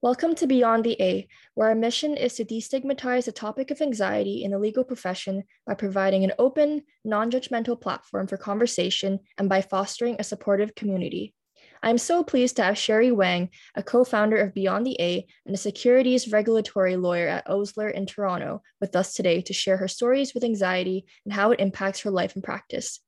Welcome 0.00 0.36
to 0.36 0.46
Beyond 0.46 0.84
the 0.84 0.96
A, 1.02 1.26
where 1.54 1.70
our 1.70 1.74
mission 1.74 2.16
is 2.16 2.34
to 2.34 2.44
destigmatize 2.44 3.24
the 3.24 3.32
topic 3.32 3.72
of 3.72 3.80
anxiety 3.80 4.44
in 4.44 4.52
the 4.52 4.58
legal 4.60 4.84
profession 4.84 5.42
by 5.66 5.74
providing 5.74 6.22
an 6.22 6.34
open, 6.38 6.82
non 7.04 7.32
judgmental 7.32 7.80
platform 7.80 8.28
for 8.28 8.36
conversation 8.36 9.18
and 9.38 9.48
by 9.48 9.60
fostering 9.60 10.14
a 10.16 10.22
supportive 10.22 10.76
community. 10.76 11.34
I'm 11.82 11.98
so 11.98 12.22
pleased 12.22 12.54
to 12.56 12.62
have 12.62 12.78
Sherry 12.78 13.10
Wang, 13.10 13.48
a 13.74 13.82
co 13.82 14.04
founder 14.04 14.36
of 14.36 14.54
Beyond 14.54 14.86
the 14.86 14.96
A 15.00 15.26
and 15.44 15.56
a 15.56 15.58
securities 15.58 16.30
regulatory 16.30 16.96
lawyer 16.96 17.26
at 17.26 17.50
Osler 17.50 17.88
in 17.88 18.06
Toronto, 18.06 18.62
with 18.80 18.94
us 18.94 19.14
today 19.14 19.40
to 19.42 19.52
share 19.52 19.78
her 19.78 19.88
stories 19.88 20.32
with 20.32 20.44
anxiety 20.44 21.06
and 21.24 21.34
how 21.34 21.50
it 21.50 21.58
impacts 21.58 22.02
her 22.02 22.12
life 22.12 22.36
and 22.36 22.44
practice. 22.44 23.00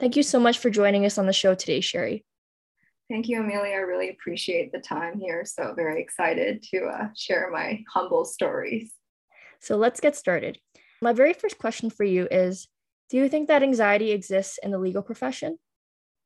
Thank 0.00 0.16
you 0.16 0.24
so 0.24 0.40
much 0.40 0.58
for 0.58 0.70
joining 0.70 1.06
us 1.06 1.18
on 1.18 1.26
the 1.26 1.32
show 1.32 1.54
today, 1.54 1.80
Sherry. 1.80 2.24
Thank 3.12 3.28
you, 3.28 3.40
Amelia. 3.40 3.74
I 3.74 3.80
really 3.80 4.08
appreciate 4.08 4.72
the 4.72 4.78
time 4.78 5.20
here. 5.20 5.44
So, 5.44 5.74
very 5.76 6.00
excited 6.00 6.62
to 6.70 6.86
uh, 6.86 7.08
share 7.14 7.50
my 7.52 7.84
humble 7.92 8.24
stories. 8.24 8.94
So, 9.60 9.76
let's 9.76 10.00
get 10.00 10.16
started. 10.16 10.58
My 11.02 11.12
very 11.12 11.34
first 11.34 11.58
question 11.58 11.90
for 11.90 12.04
you 12.04 12.26
is 12.30 12.68
Do 13.10 13.18
you 13.18 13.28
think 13.28 13.48
that 13.48 13.62
anxiety 13.62 14.12
exists 14.12 14.58
in 14.62 14.70
the 14.70 14.78
legal 14.78 15.02
profession? 15.02 15.58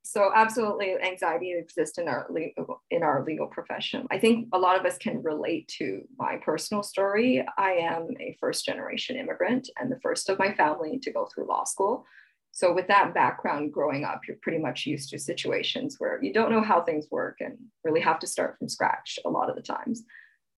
So, 0.04 0.30
absolutely, 0.32 0.94
anxiety 1.02 1.54
exists 1.58 1.98
in 1.98 2.06
our 2.06 2.28
legal 2.30 2.80
in 2.92 3.02
our 3.02 3.24
legal 3.24 3.48
profession. 3.48 4.06
I 4.12 4.20
think 4.20 4.46
a 4.52 4.58
lot 4.58 4.78
of 4.78 4.86
us 4.86 4.96
can 4.96 5.24
relate 5.24 5.66
to 5.78 6.02
my 6.16 6.36
personal 6.36 6.84
story. 6.84 7.44
I 7.58 7.72
am 7.72 8.10
a 8.20 8.36
first 8.38 8.64
generation 8.64 9.16
immigrant 9.16 9.68
and 9.76 9.90
the 9.90 9.98
first 9.98 10.28
of 10.28 10.38
my 10.38 10.54
family 10.54 11.00
to 11.00 11.10
go 11.10 11.26
through 11.26 11.48
law 11.48 11.64
school. 11.64 12.06
So, 12.56 12.72
with 12.72 12.88
that 12.88 13.12
background 13.12 13.74
growing 13.74 14.06
up, 14.06 14.22
you're 14.26 14.38
pretty 14.40 14.56
much 14.56 14.86
used 14.86 15.10
to 15.10 15.18
situations 15.18 15.96
where 15.98 16.18
you 16.24 16.32
don't 16.32 16.50
know 16.50 16.62
how 16.62 16.80
things 16.80 17.06
work 17.10 17.36
and 17.40 17.58
really 17.84 18.00
have 18.00 18.18
to 18.20 18.26
start 18.26 18.56
from 18.56 18.70
scratch 18.70 19.18
a 19.26 19.28
lot 19.28 19.50
of 19.50 19.56
the 19.56 19.60
times. 19.60 20.04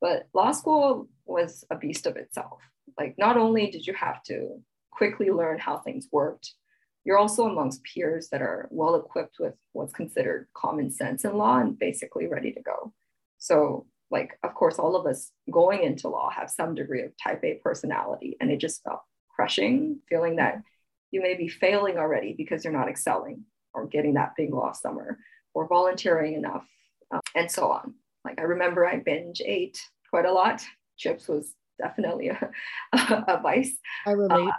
But 0.01 0.29
law 0.33 0.53
school 0.53 1.09
was 1.27 1.65
a 1.73 1.77
beast 1.77 2.07
of 2.07 2.15
itself. 2.17 2.61
Like, 2.97 3.17
not 3.19 3.37
only 3.37 3.69
did 3.73 3.85
you 3.85 3.95
have 3.95 4.23
to 4.29 4.63
quickly 4.93 5.31
learn 5.31 5.59
how 5.59 5.79
things 5.79 6.07
worked, 6.13 6.55
you're 7.03 7.19
also 7.19 7.47
amongst 7.47 7.83
peers 7.83 8.29
that 8.29 8.43
are 8.43 8.69
well 8.71 8.95
equipped 8.95 9.39
with 9.41 9.55
what's 9.73 9.93
considered 9.93 10.47
common 10.55 10.93
sense 10.93 11.25
in 11.25 11.37
law 11.37 11.59
and 11.59 11.77
basically 11.77 12.29
ready 12.29 12.53
to 12.53 12.63
go. 12.63 12.93
So, 13.39 13.87
like, 14.09 14.39
of 14.45 14.55
course, 14.55 14.79
all 14.79 14.95
of 14.95 15.05
us 15.05 15.33
going 15.51 15.83
into 15.83 16.07
law 16.07 16.31
have 16.31 16.49
some 16.49 16.77
degree 16.77 17.03
of 17.03 17.11
type 17.21 17.43
A 17.43 17.55
personality, 17.55 18.37
and 18.41 18.53
it 18.53 18.59
just 18.59 18.85
felt 18.85 19.01
crushing 19.35 19.99
feeling 20.09 20.37
that 20.37 20.63
you 21.11 21.23
may 21.23 21.35
be 21.35 21.49
failing 21.49 21.99
already 21.99 22.35
because 22.37 22.65
you're 22.65 22.73
not 22.73 22.89
excelling 22.89 23.45
or 23.75 23.87
getting 23.87 24.15
that 24.15 24.33
big 24.37 24.53
law 24.53 24.73
summer 24.73 25.19
or 25.55 25.69
volunteering 25.69 26.35
enough 26.35 26.67
uh, 27.13 27.21
and 27.35 27.51
so 27.51 27.71
on. 27.71 27.95
Like 28.25 28.41
I 28.41 28.45
remember 28.45 28.87
I 28.87 28.99
binge 28.99 29.41
ate 29.45 29.81
quite 30.11 30.27
a 30.27 30.33
lot. 30.33 30.63
Chips 30.97 31.29
was 31.29 31.55
definitely 31.81 32.29
a, 32.29 32.51
a 32.93 33.41
vice. 33.43 33.77
I 34.07 34.13
relate. 34.13 34.49
Uh, 34.49 34.53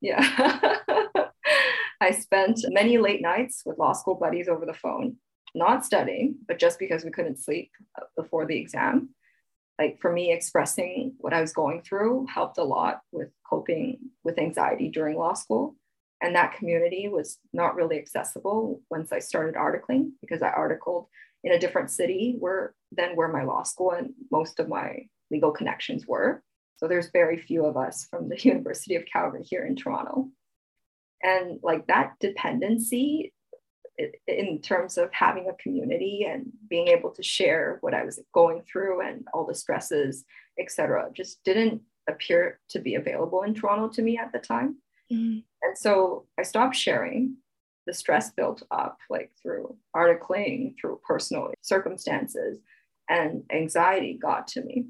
yeah. 0.00 0.78
I 2.00 2.10
spent 2.10 2.60
many 2.68 2.98
late 2.98 3.22
nights 3.22 3.62
with 3.64 3.78
law 3.78 3.92
school 3.92 4.16
buddies 4.16 4.48
over 4.48 4.66
the 4.66 4.74
phone, 4.74 5.16
not 5.54 5.84
studying, 5.84 6.36
but 6.46 6.58
just 6.58 6.78
because 6.78 7.04
we 7.04 7.10
couldn't 7.10 7.38
sleep 7.38 7.70
before 8.16 8.44
the 8.44 8.58
exam. 8.58 9.10
Like 9.78 9.98
for 10.00 10.12
me, 10.12 10.32
expressing 10.32 11.14
what 11.18 11.32
I 11.32 11.40
was 11.40 11.52
going 11.52 11.82
through 11.82 12.26
helped 12.32 12.58
a 12.58 12.64
lot 12.64 13.00
with 13.10 13.30
coping 13.48 13.98
with 14.22 14.38
anxiety 14.38 14.88
during 14.88 15.16
law 15.16 15.34
school 15.34 15.76
and 16.22 16.34
that 16.34 16.54
community 16.54 17.08
was 17.08 17.38
not 17.52 17.74
really 17.74 17.98
accessible 17.98 18.80
once 18.90 19.12
I 19.12 19.18
started 19.18 19.54
articling 19.54 20.12
because 20.20 20.42
I 20.42 20.48
articled 20.48 21.08
in 21.42 21.52
a 21.52 21.58
different 21.58 21.90
city 21.90 22.36
where 22.38 22.74
than 22.92 23.16
where 23.16 23.28
my 23.28 23.44
law 23.44 23.62
school 23.62 23.90
and 23.92 24.14
most 24.30 24.60
of 24.60 24.68
my 24.68 25.06
legal 25.30 25.50
connections 25.50 26.06
were. 26.06 26.42
So 26.76 26.88
there's 26.88 27.10
very 27.12 27.36
few 27.36 27.64
of 27.66 27.76
us 27.76 28.06
from 28.10 28.28
the 28.28 28.38
University 28.42 28.96
of 28.96 29.04
Calgary 29.10 29.42
here 29.42 29.64
in 29.64 29.76
Toronto. 29.76 30.28
And 31.22 31.58
like 31.62 31.86
that 31.86 32.14
dependency 32.20 33.32
in 34.26 34.60
terms 34.60 34.98
of 34.98 35.12
having 35.12 35.48
a 35.48 35.62
community 35.62 36.26
and 36.28 36.46
being 36.68 36.88
able 36.88 37.10
to 37.10 37.22
share 37.22 37.78
what 37.80 37.94
I 37.94 38.04
was 38.04 38.20
going 38.32 38.62
through 38.70 39.06
and 39.06 39.26
all 39.32 39.46
the 39.46 39.54
stresses, 39.54 40.24
et 40.58 40.70
cetera, 40.70 41.08
just 41.12 41.42
didn't 41.44 41.82
appear 42.08 42.58
to 42.70 42.80
be 42.80 42.96
available 42.96 43.42
in 43.42 43.54
Toronto 43.54 43.88
to 43.94 44.02
me 44.02 44.18
at 44.18 44.32
the 44.32 44.38
time. 44.38 44.76
Mm-hmm. 45.12 45.38
And 45.62 45.78
so 45.78 46.26
I 46.38 46.42
stopped 46.42 46.76
sharing. 46.76 47.36
The 47.86 47.94
stress 47.94 48.30
built 48.30 48.62
up, 48.70 48.96
like 49.10 49.30
through 49.42 49.76
articling, 49.94 50.74
through 50.80 51.00
personal 51.06 51.52
circumstances, 51.60 52.58
and 53.10 53.42
anxiety 53.52 54.18
got 54.20 54.48
to 54.48 54.62
me. 54.62 54.86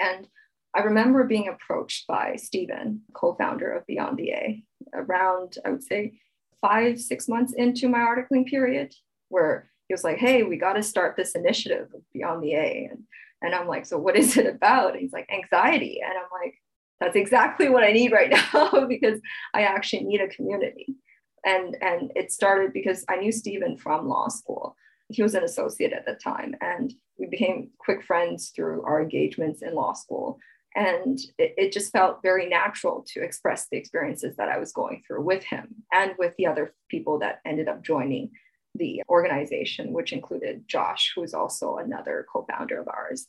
And 0.00 0.26
I 0.74 0.80
remember 0.80 1.24
being 1.24 1.48
approached 1.48 2.06
by 2.06 2.36
Stephen, 2.36 3.02
co 3.14 3.34
founder 3.34 3.70
of 3.72 3.86
Beyond 3.86 4.16
the 4.16 4.30
A, 4.30 4.62
around, 4.94 5.56
I 5.64 5.70
would 5.70 5.82
say, 5.82 6.20
five, 6.60 7.00
six 7.00 7.28
months 7.28 7.52
into 7.52 7.88
my 7.88 7.98
articling 7.98 8.46
period, 8.46 8.94
where 9.28 9.70
he 9.88 9.94
was 9.94 10.04
like, 10.04 10.18
Hey, 10.18 10.42
we 10.42 10.56
got 10.56 10.74
to 10.74 10.82
start 10.82 11.16
this 11.16 11.34
initiative 11.34 11.88
Beyond 12.12 12.42
the 12.42 12.54
A. 12.54 12.88
And, 12.90 13.02
and 13.42 13.54
I'm 13.54 13.66
like, 13.66 13.86
So 13.86 13.98
what 13.98 14.16
is 14.16 14.36
it 14.36 14.46
about? 14.46 14.92
And 14.92 15.00
he's 15.00 15.12
like, 15.12 15.28
Anxiety. 15.32 16.00
And 16.02 16.12
I'm 16.12 16.28
like, 16.42 16.54
that's 17.00 17.16
exactly 17.16 17.68
what 17.68 17.84
I 17.84 17.92
need 17.92 18.12
right 18.12 18.30
now 18.54 18.86
because 18.86 19.20
I 19.54 19.62
actually 19.62 20.04
need 20.04 20.20
a 20.20 20.28
community. 20.28 20.96
And, 21.44 21.76
and 21.80 22.12
it 22.16 22.32
started 22.32 22.72
because 22.72 23.04
I 23.08 23.16
knew 23.16 23.32
Stephen 23.32 23.76
from 23.76 24.08
law 24.08 24.28
school. 24.28 24.76
He 25.08 25.22
was 25.22 25.34
an 25.34 25.44
associate 25.44 25.92
at 25.92 26.04
the 26.04 26.14
time, 26.14 26.54
and 26.60 26.92
we 27.18 27.26
became 27.26 27.70
quick 27.78 28.04
friends 28.04 28.52
through 28.54 28.82
our 28.82 29.00
engagements 29.00 29.62
in 29.62 29.74
law 29.74 29.94
school. 29.94 30.38
And 30.74 31.18
it, 31.38 31.54
it 31.56 31.72
just 31.72 31.92
felt 31.92 32.22
very 32.22 32.46
natural 32.46 33.04
to 33.14 33.22
express 33.22 33.68
the 33.70 33.78
experiences 33.78 34.36
that 34.36 34.50
I 34.50 34.58
was 34.58 34.72
going 34.72 35.02
through 35.06 35.22
with 35.22 35.42
him 35.44 35.76
and 35.92 36.12
with 36.18 36.34
the 36.36 36.46
other 36.46 36.74
people 36.90 37.20
that 37.20 37.40
ended 37.46 37.68
up 37.68 37.82
joining 37.82 38.32
the 38.74 39.02
organization, 39.08 39.92
which 39.92 40.12
included 40.12 40.68
Josh, 40.68 41.12
who 41.14 41.22
is 41.22 41.32
also 41.32 41.76
another 41.76 42.26
co 42.30 42.44
founder 42.48 42.78
of 42.78 42.88
ours. 42.88 43.26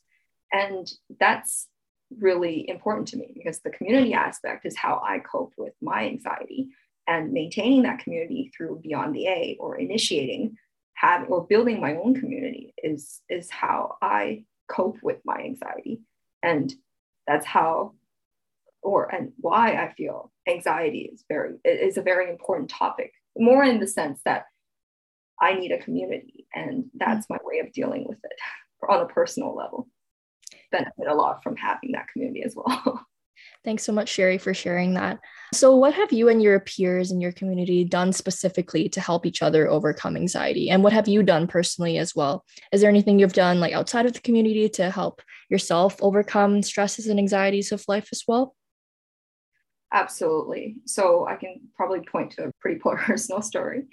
And 0.52 0.92
that's 1.20 1.69
really 2.18 2.68
important 2.70 3.08
to 3.10 3.18
me 3.18 3.32
because 3.34 3.60
the 3.60 3.70
community 3.70 4.14
aspect 4.14 4.66
is 4.66 4.76
how 4.76 5.02
I 5.06 5.20
cope 5.20 5.54
with 5.58 5.74
my 5.82 6.06
anxiety 6.06 6.70
and 7.08 7.32
maintaining 7.32 7.84
that 7.84 8.00
community 8.00 8.52
through 8.56 8.82
Beyond 8.84 9.16
the 9.16 9.28
A 9.28 9.58
or 9.60 9.78
initiating 9.78 10.56
having 10.94 11.30
or 11.30 11.46
building 11.46 11.80
my 11.80 11.96
own 11.96 12.14
community 12.14 12.74
is 12.84 13.22
is 13.30 13.50
how 13.50 13.96
I 14.02 14.44
cope 14.68 14.98
with 15.02 15.18
my 15.26 15.40
anxiety. 15.40 16.02
And 16.44 16.74
that's 17.28 17.46
how 17.46 17.94
or 18.82 19.14
and 19.14 19.32
why 19.38 19.74
I 19.74 19.94
feel 19.94 20.32
anxiety 20.48 21.10
is 21.14 21.24
very 21.28 21.56
is 21.64 21.98
a 21.98 22.02
very 22.02 22.30
important 22.30 22.70
topic 22.70 23.14
more 23.38 23.64
in 23.64 23.80
the 23.80 23.88
sense 23.88 24.22
that 24.26 24.46
I 25.42 25.54
need 25.54 25.72
a 25.72 25.80
community 25.80 26.48
and 26.54 26.86
that's 26.96 27.26
mm-hmm. 27.28 27.36
my 27.36 27.40
way 27.44 27.60
of 27.60 27.74
dealing 27.74 28.08
with 28.08 28.20
it 28.24 28.40
on 28.88 29.02
a 29.02 29.08
personal 29.08 29.56
level 29.56 29.88
benefit 30.72 31.08
a 31.08 31.14
lot 31.14 31.44
from 31.44 31.56
having 31.56 31.92
that 31.94 32.08
community 32.12 32.44
as 32.44 32.56
well. 32.56 33.06
Thanks 33.66 33.84
so 33.84 33.92
much, 33.92 34.10
Sherry, 34.10 34.38
for 34.38 34.54
sharing 34.54 34.94
that. 34.94 35.20
So, 35.54 35.76
what 35.76 35.94
have 35.94 36.12
you 36.14 36.30
and 36.30 36.42
your 36.42 36.60
peers 36.62 37.12
in 37.12 37.20
your 37.20 37.32
community 37.32 37.84
done 37.84 38.14
specifically 38.14 38.88
to 38.90 39.02
help 39.02 39.26
each 39.26 39.42
other 39.42 39.68
overcome 39.68 40.16
anxiety? 40.16 40.70
And 40.70 40.84
what 40.84 40.94
have 40.94 41.08
you 41.08 41.24
done 41.24 41.48
personally 41.48 41.98
as 41.98 42.16
well? 42.16 42.46
Is 42.72 42.82
there 42.82 42.90
anything 42.90 43.20
you've 43.20 43.34
done 43.34 43.60
like 43.60 43.74
outside 43.74 44.06
of 44.06 44.14
the 44.14 44.22
community 44.22 44.70
to 44.70 44.90
help 44.90 45.22
yourself 45.50 45.98
overcome 46.02 46.62
stresses 46.62 47.08
and 47.08 47.20
anxieties 47.20 47.72
of 47.72 47.84
life 47.88 48.10
as 48.12 48.24
well? 48.28 48.56
Absolutely. 49.92 50.78
So, 50.86 51.28
I 51.28 51.36
can 51.36 51.62
probably 51.76 52.02
point 52.02 52.32
to 52.34 52.46
a 52.46 52.52
pretty 52.62 52.80
personal 52.84 53.42
story. 53.42 53.84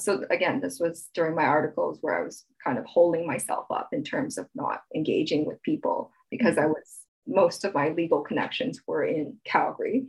So 0.00 0.24
again, 0.30 0.60
this 0.60 0.78
was 0.78 1.08
during 1.12 1.34
my 1.34 1.44
articles 1.44 1.98
where 2.02 2.20
I 2.20 2.24
was 2.24 2.44
kind 2.62 2.78
of 2.78 2.86
holding 2.86 3.26
myself 3.26 3.66
up 3.68 3.88
in 3.92 4.04
terms 4.04 4.38
of 4.38 4.46
not 4.54 4.82
engaging 4.94 5.44
with 5.44 5.60
people 5.62 6.12
because 6.30 6.58
I 6.58 6.66
was 6.66 6.98
most 7.26 7.64
of 7.64 7.74
my 7.74 7.90
legal 7.90 8.22
connections 8.22 8.80
were 8.86 9.04
in 9.04 9.36
Calgary. 9.44 10.08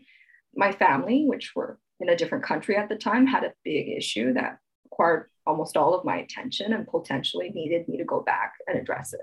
My 0.56 0.72
family, 0.72 1.26
which 1.28 1.52
were 1.56 1.80
in 2.00 2.10
a 2.10 2.16
different 2.16 2.46
country 2.46 2.78
at 2.78 2.90
the 2.90 2.96
time, 2.96 3.28
had 3.28 3.44
a 3.44 3.54
big 3.64 3.90
issue 3.90 4.34
that 4.34 4.60
required 4.86 5.30
almost 5.46 5.76
all 5.76 5.94
of 5.94 6.06
my 6.06 6.18
attention 6.18 6.74
and 6.74 6.88
potentially 6.88 7.50
needed 7.50 7.88
me 7.88 7.98
to 7.98 8.06
go 8.06 8.22
back 8.22 8.54
and 8.68 8.80
address 8.80 9.14
it. 9.14 9.22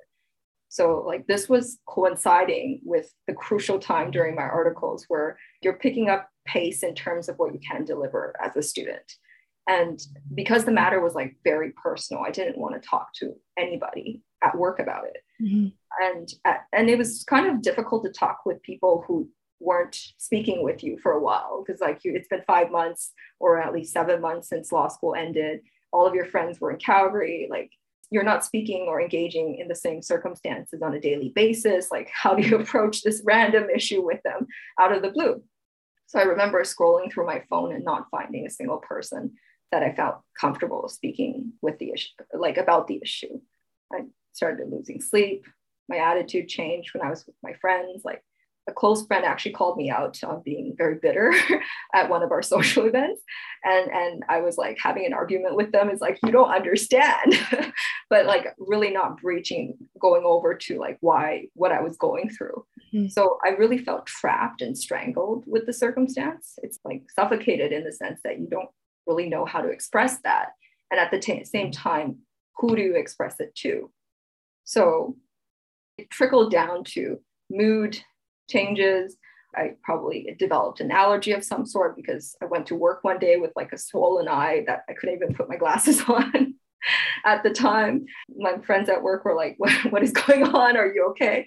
So, 0.69 1.03
like, 1.07 1.27
this 1.27 1.49
was 1.49 1.79
coinciding 1.87 2.81
with 2.85 3.13
the 3.27 3.33
crucial 3.33 3.79
time 3.79 4.11
during 4.11 4.35
my 4.35 4.43
articles 4.43 5.05
where 5.09 5.39
you're 5.63 5.79
picking 5.79 6.11
up 6.11 6.29
pace 6.47 6.83
in 6.83 6.95
terms 6.95 7.29
of 7.29 7.37
what 7.37 7.55
you 7.55 7.61
can 7.61 7.85
deliver 7.85 8.35
as 8.45 8.57
a 8.57 8.63
student. 8.63 9.13
And 9.69 10.01
because 10.35 10.65
the 10.65 10.73
matter 10.73 11.01
was 11.01 11.15
like 11.15 11.37
very 11.43 11.73
personal, 11.83 12.23
I 12.25 12.31
didn't 12.31 12.59
want 12.59 12.81
to 12.81 12.89
talk 12.89 13.09
to 13.17 13.35
anybody 13.59 14.23
at 14.43 14.57
work 14.57 14.79
about 14.79 15.05
it. 15.07 15.17
Mm-hmm. 15.43 15.69
And 16.01 16.29
uh, 16.45 16.55
and 16.73 16.89
it 16.91 16.99
was 16.99 17.25
kind 17.25 17.47
of 17.47 17.63
difficult 17.63 18.05
to 18.05 18.11
talk 18.11 18.41
with 18.45 18.63
people 18.63 19.05
who 19.07 19.29
weren't 19.61 19.99
speaking 20.19 20.63
with 20.63 20.85
you 20.85 20.99
for 20.99 21.13
a 21.13 21.21
while 21.21 21.65
because 21.65 21.81
like 21.81 22.05
you, 22.05 22.15
it's 22.15 22.29
been 22.29 22.43
five 22.47 22.71
months 22.71 23.13
or 23.41 23.59
at 23.59 23.73
least 23.73 23.93
seven 23.93 24.21
months 24.21 24.49
since 24.49 24.73
law 24.73 24.89
school 24.89 25.15
ended. 25.15 25.61
All 25.93 26.07
of 26.07 26.15
your 26.15 26.27
friends 26.27 26.61
were 26.61 26.71
in 26.71 26.79
Calgary. 26.79 27.49
Like 27.51 27.71
you're 28.11 28.23
not 28.23 28.45
speaking 28.45 28.87
or 28.89 29.01
engaging 29.01 29.59
in 29.59 29.69
the 29.69 29.75
same 29.75 30.03
circumstances 30.03 30.83
on 30.83 30.95
a 30.95 31.01
daily 31.01 31.31
basis. 31.35 31.91
Like, 31.91 32.09
how 32.13 32.35
do 32.35 32.47
you 32.47 32.57
approach 32.61 33.03
this 33.03 33.23
random 33.25 33.69
issue 33.75 34.05
with 34.05 34.23
them 34.23 34.47
out 34.81 34.95
of 34.95 35.03
the 35.03 35.11
blue? 35.11 35.43
So 36.07 36.21
I 36.21 36.23
remember 36.23 36.63
scrolling 36.63 37.13
through 37.13 37.27
my 37.27 37.43
phone 37.51 37.75
and 37.75 37.85
not 37.85 38.07
finding 38.11 38.47
a 38.47 38.51
single 38.51 38.79
person 38.79 39.33
that 39.73 39.83
I 39.83 39.93
felt 39.93 40.21
comfortable 40.41 40.89
speaking 40.89 41.53
with 41.61 41.79
the 41.79 41.91
issue, 41.91 42.13
like 42.33 42.57
about 42.57 42.87
the 42.87 43.01
issue. 43.03 43.41
I 43.93 44.03
started 44.33 44.71
losing 44.71 45.01
sleep. 45.01 45.45
My 45.89 45.99
attitude 45.99 46.49
changed 46.49 46.95
when 46.95 47.07
I 47.07 47.11
was 47.11 47.27
with 47.27 47.37
my 47.43 47.53
friends. 47.55 48.03
Like, 48.05 48.23
a 48.69 48.73
close 48.73 49.07
friend 49.07 49.25
actually 49.25 49.53
called 49.53 49.77
me 49.77 49.91
out 49.91 50.23
on 50.25 50.43
being 50.45 50.75
very 50.77 50.97
bitter 50.97 51.33
at 51.95 52.11
one 52.11 52.23
of 52.23 52.33
our 52.33 52.43
social 52.55 52.87
events. 52.87 53.23
And 53.65 53.91
and 53.91 54.25
i 54.29 54.41
was 54.41 54.59
like 54.59 54.79
having 54.79 55.07
an 55.07 55.13
argument 55.13 55.57
with 55.57 55.73
them. 55.73 55.89
It's 55.89 56.01
like 56.01 56.19
you 56.25 56.33
don't 56.33 56.51
understand. 56.51 57.35
But 58.09 58.27
like 58.27 58.55
really 58.57 58.91
not 58.91 59.21
breaching 59.21 59.77
going 60.01 60.23
over 60.25 60.55
to 60.55 60.79
like 60.79 60.97
why 61.01 61.47
what 61.55 61.73
i 61.73 61.81
was 61.81 61.97
going 61.97 62.31
through. 62.31 62.65
Mm-hmm. 62.95 63.09
so 63.09 63.39
i 63.45 63.49
really 63.51 63.79
felt 63.79 64.07
trapped 64.07 64.63
and 64.63 64.79
strangled 64.79 65.45
with 65.47 65.67
the 65.67 65.73
circumstance. 65.73 66.55
It's 66.63 66.79
like 66.85 67.03
suffocated 67.15 67.73
in 67.73 67.83
the 67.83 67.93
sense 67.93 68.21
that 68.23 68.39
you 68.39 68.47
don't 68.49 68.69
really 69.07 69.29
know 69.29 69.45
how 69.45 69.61
to 69.61 69.69
express 69.69 70.19
that. 70.21 70.51
And 70.91 71.01
at 71.01 71.11
the 71.11 71.19
t- 71.19 71.45
same 71.45 71.73
time 71.73 72.19
who 72.59 72.77
do 72.77 72.83
you 72.83 72.95
express 72.95 73.41
it 73.41 73.55
to? 73.57 73.91
So 74.65 75.17
it 75.99 76.11
trickled 76.11 76.51
down 76.51 76.85
to 76.85 77.19
mood 77.51 77.99
changes. 78.49 79.17
I 79.55 79.73
probably 79.83 80.35
developed 80.39 80.81
an 80.81 80.91
allergy 80.91 81.33
of 81.33 81.45
some 81.45 81.65
sort 81.65 81.97
because 81.97 82.37
I 82.43 82.47
went 82.47 82.67
to 82.67 82.75
work 82.75 83.03
one 83.03 83.19
day 83.19 83.37
with 83.37 83.53
like 83.57 83.73
a 83.73 83.79
swollen 83.79 84.29
eye 84.29 84.65
that 84.67 84.83
I 84.89 84.93
couldn't 84.93 85.17
even 85.17 85.35
put 85.35 85.49
my 85.49 85.57
glasses 85.57 86.03
on 86.09 86.55
at 87.25 87.43
the 87.43 87.51
time. 87.51 88.07
My 88.37 88.59
friends 88.59 88.89
at 88.89 89.03
work 89.03 89.25
were 89.25 89.35
like, 89.35 89.55
what, 89.59 89.73
what 89.91 90.03
is 90.03 90.13
going 90.13 90.45
on? 90.45 90.77
Are 90.77 90.93
you 90.93 91.07
okay? 91.11 91.47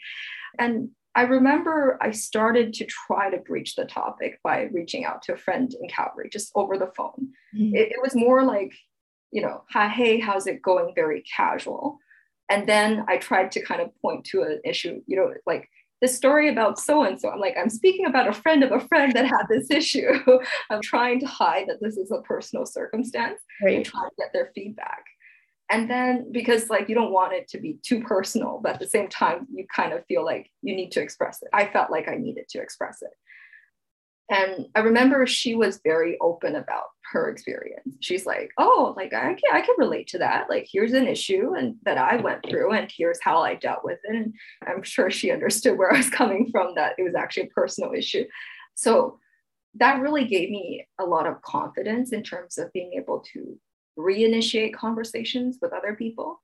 And 0.58 0.90
I 1.16 1.24
remember 1.24 1.98
I 2.02 2.12
started 2.12 2.74
to 2.76 2.86
try 2.86 3.30
to 3.30 3.38
breach 3.38 3.76
the 3.76 3.86
topic 3.86 4.40
by 4.44 4.70
reaching 4.72 5.06
out 5.06 5.22
to 5.24 5.34
a 5.34 5.38
friend 5.38 5.74
in 5.80 5.90
Calgary 5.90 6.30
just 6.32 6.52
over 6.56 6.78
the 6.78 6.92
phone. 6.96 7.30
Mm-hmm. 7.56 7.76
It, 7.76 7.92
it 7.94 8.02
was 8.02 8.16
more 8.16 8.44
like, 8.44 8.74
you 9.32 9.42
know, 9.42 9.64
hi, 9.70 9.88
hey, 9.88 10.20
how's 10.20 10.48
it 10.48 10.62
going? 10.62 10.94
Very 10.96 11.24
casual. 11.36 11.98
And 12.50 12.68
then 12.68 13.06
I 13.08 13.18
tried 13.18 13.52
to 13.54 13.64
kind 13.64 13.82
of 13.82 13.90
point 14.02 14.26
to 14.26 14.42
an 14.42 14.60
issue, 14.66 15.02
you 15.06 15.16
know, 15.16 15.34
like 15.46 15.70
this 16.02 16.16
story 16.16 16.50
about 16.50 16.80
so 16.80 17.04
and 17.04 17.20
so. 17.20 17.30
I'm 17.30 17.40
like, 17.40 17.56
I'm 17.58 17.70
speaking 17.70 18.06
about 18.06 18.28
a 18.28 18.34
friend 18.34 18.64
of 18.64 18.72
a 18.72 18.80
friend 18.88 19.14
that 19.14 19.26
had 19.26 19.44
this 19.50 19.70
issue. 19.70 20.10
I'm 20.70 20.82
trying 20.82 21.20
to 21.20 21.28
hide 21.28 21.68
that 21.68 21.82
this 21.82 21.98
is 21.98 22.12
a 22.12 22.22
personal 22.22 22.66
circumstance 22.66 23.42
right. 23.64 23.78
and 23.78 23.86
try 23.86 24.02
to 24.02 24.16
get 24.18 24.34
their 24.34 24.52
feedback. 24.56 25.04
And 25.72 25.90
then 25.90 26.32
because 26.32 26.70
like 26.70 26.90
you 26.90 26.96
don't 26.96 27.12
want 27.12 27.34
it 27.34 27.48
to 27.50 27.60
be 27.60 27.78
too 27.84 28.02
personal, 28.02 28.60
but 28.64 28.74
at 28.74 28.80
the 28.80 28.88
same 28.88 29.08
time, 29.08 29.46
you 29.54 29.66
kind 29.74 29.94
of 29.94 30.04
feel 30.08 30.26
like 30.26 30.50
you 30.64 30.76
need 30.76 30.92
to 30.94 31.02
express 31.02 31.42
it. 31.44 31.50
I 31.54 31.68
felt 31.68 31.92
like 31.92 32.08
I 32.08 32.16
needed 32.16 32.46
to 32.50 32.62
express 32.62 33.02
it. 33.02 33.12
And 34.30 34.68
I 34.76 34.82
remember 34.82 35.26
she 35.26 35.56
was 35.56 35.82
very 35.84 36.18
open 36.22 36.56
about 36.56 36.86
her 37.12 37.30
experience. 37.30 37.98
She's 38.00 38.26
like, 38.26 38.52
"Oh, 38.58 38.94
like 38.96 39.14
I 39.14 39.34
can 39.34 39.52
I 39.54 39.62
can 39.62 39.76
relate 39.78 40.08
to 40.10 40.20
that. 40.20 40.50
Like 40.50 40.68
here's 40.72 40.94
an 40.94 41.08
issue 41.08 41.56
and 41.58 41.76
that 41.84 41.98
I 41.98 42.18
went 42.18 42.46
through 42.48 42.74
and 42.74 42.92
here's 42.96 43.20
how 43.22 43.42
I 43.42 43.56
dealt 43.56 43.84
with 43.84 44.00
it." 44.04 44.16
And 44.16 44.34
I'm 44.68 44.84
sure 44.84 45.10
she 45.10 45.32
understood 45.32 45.78
where 45.78 45.94
I 45.94 45.98
was 45.98 46.10
coming 46.22 46.50
from 46.52 46.76
that 46.76 46.94
it 46.98 47.04
was 47.04 47.16
actually 47.16 47.44
a 47.44 47.54
personal 47.54 47.94
issue. 47.94 48.26
So 48.76 49.20
that 49.76 50.02
really 50.02 50.26
gave 50.26 50.50
me 50.50 50.88
a 51.00 51.06
lot 51.06 51.28
of 51.28 51.42
confidence 51.42 52.12
in 52.12 52.24
terms 52.24 52.58
of 52.58 52.72
being 52.74 52.94
able 52.94 53.24
to 53.34 53.58
reinitiate 53.98 54.74
conversations 54.74 55.58
with 55.62 55.74
other 55.74 55.96
people. 55.96 56.42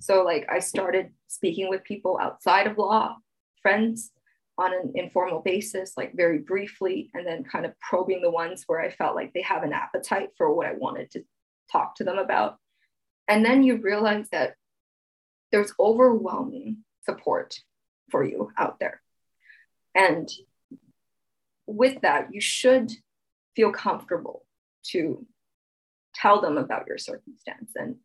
So 0.00 0.22
like 0.22 0.46
I 0.50 0.58
started 0.58 1.10
speaking 1.28 1.68
with 1.68 1.84
people 1.84 2.18
outside 2.20 2.66
of 2.66 2.78
law, 2.78 3.16
friends, 3.62 4.10
on 4.58 4.74
an 4.74 4.92
informal 4.96 5.40
basis, 5.40 5.92
like 5.96 6.16
very 6.16 6.38
briefly, 6.38 7.10
and 7.14 7.24
then 7.24 7.44
kind 7.44 7.64
of 7.64 7.78
probing 7.80 8.20
the 8.20 8.30
ones 8.30 8.64
where 8.66 8.80
I 8.80 8.90
felt 8.90 9.14
like 9.14 9.32
they 9.32 9.42
have 9.42 9.62
an 9.62 9.72
appetite 9.72 10.30
for 10.36 10.52
what 10.52 10.66
I 10.66 10.72
wanted 10.72 11.12
to 11.12 11.22
talk 11.70 11.94
to 11.96 12.04
them 12.04 12.18
about. 12.18 12.56
And 13.28 13.44
then 13.44 13.62
you 13.62 13.76
realize 13.76 14.28
that 14.32 14.54
there's 15.52 15.72
overwhelming 15.78 16.78
support 17.04 17.60
for 18.10 18.24
you 18.24 18.50
out 18.58 18.80
there. 18.80 19.00
And 19.94 20.28
with 21.66 22.00
that, 22.02 22.28
you 22.32 22.40
should 22.40 22.90
feel 23.54 23.70
comfortable 23.70 24.44
to 24.86 25.24
tell 26.14 26.40
them 26.40 26.58
about 26.58 26.86
your 26.88 26.98
circumstance 26.98 27.72
and 27.76 27.96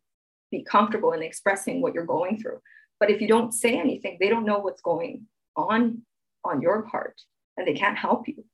be 0.50 0.62
comfortable 0.62 1.12
in 1.12 1.22
expressing 1.22 1.80
what 1.80 1.94
you're 1.94 2.06
going 2.06 2.38
through. 2.40 2.60
But 3.00 3.10
if 3.10 3.20
you 3.20 3.26
don't 3.26 3.52
say 3.52 3.76
anything, 3.76 4.18
they 4.20 4.28
don't 4.28 4.46
know 4.46 4.60
what's 4.60 4.82
going 4.82 5.26
on 5.56 6.02
on 6.44 6.60
your 6.60 6.82
part 6.82 7.20
and 7.56 7.66
they 7.66 7.74
can't 7.74 7.98
help 7.98 8.28
you. 8.28 8.44